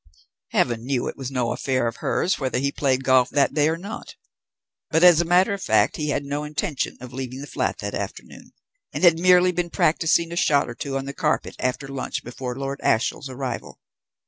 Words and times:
Heaven 0.49 0.83
knew 0.83 1.07
it 1.07 1.15
was 1.15 1.29
no 1.29 1.51
affair 1.51 1.85
of 1.85 1.97
hers 1.97 2.39
whether 2.39 2.57
he 2.57 2.71
played 2.71 3.03
golf 3.03 3.29
that 3.29 3.53
day 3.53 3.69
or 3.69 3.77
not! 3.77 4.15
But 4.89 5.03
as 5.03 5.21
a 5.21 5.25
matter 5.25 5.53
of 5.53 5.61
fact 5.61 5.97
he 5.97 6.09
had 6.09 6.25
no 6.25 6.43
intention 6.43 6.97
of 6.99 7.13
leaving 7.13 7.39
the 7.39 7.45
flat 7.45 7.77
that 7.81 7.93
afternoon, 7.93 8.51
and 8.91 9.03
had 9.03 9.19
merely 9.19 9.51
been 9.51 9.69
practising 9.69 10.31
a 10.31 10.35
shot 10.35 10.67
or 10.67 10.73
two 10.73 10.97
on 10.97 11.05
the 11.05 11.13
carpet 11.13 11.55
after 11.59 11.87
lunch 11.87 12.23
before 12.23 12.55
Lord 12.57 12.79
Ashiel's 12.81 13.29
arrival. 13.29 13.79